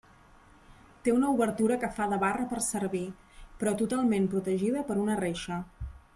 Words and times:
Té 1.07 1.11
una 1.17 1.29
obertura 1.33 1.77
que 1.83 1.89
fa 1.97 2.07
de 2.13 2.19
barra 2.23 2.47
per 2.55 2.63
servir, 2.69 3.03
però 3.61 3.75
totalment 3.83 4.27
protegida 4.35 4.85
per 4.91 4.99
una 5.05 5.21
reixa. 5.23 5.63